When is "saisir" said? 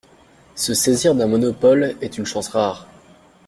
0.73-1.13